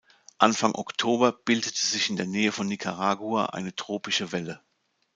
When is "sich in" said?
1.77-2.15